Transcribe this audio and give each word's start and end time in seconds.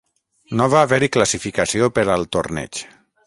No 0.59 0.67
va 0.73 0.79
haver-hi 0.85 1.09
classificació 1.17 1.91
per 1.99 2.09
al 2.15 2.27
torneig. 2.37 2.83